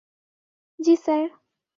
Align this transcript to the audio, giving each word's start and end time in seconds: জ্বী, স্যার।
জ্বী, 0.79 0.95
স্যার। 0.95 1.23